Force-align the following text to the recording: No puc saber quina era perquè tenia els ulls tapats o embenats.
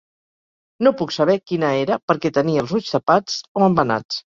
No 0.87 0.93
puc 1.01 1.13
saber 1.17 1.37
quina 1.51 1.71
era 1.85 2.01
perquè 2.13 2.35
tenia 2.41 2.67
els 2.67 2.77
ulls 2.81 2.93
tapats 2.99 3.43
o 3.63 3.67
embenats. 3.73 4.25